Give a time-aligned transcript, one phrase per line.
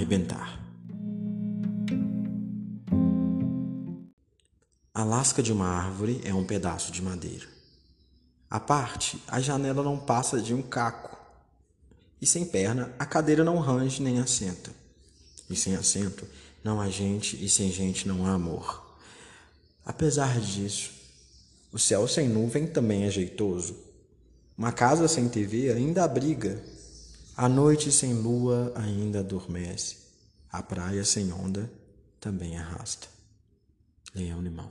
[0.00, 0.58] arrebentar.
[4.94, 7.46] A lasca de uma árvore é um pedaço de madeira.
[8.48, 11.18] A parte, a janela não passa de um caco.
[12.20, 14.72] E sem perna, a cadeira não range nem assenta.
[15.48, 16.26] E sem assento,
[16.64, 18.98] não há gente, e sem gente não há amor.
[19.84, 20.92] Apesar disso,
[21.72, 23.76] o céu sem nuvem também é jeitoso.
[24.56, 26.62] Uma casa sem TV ainda abriga.
[27.42, 29.96] A noite sem lua ainda adormece.
[30.52, 31.72] A praia sem onda
[32.20, 33.08] também arrasta.
[34.14, 34.70] Leão Limão.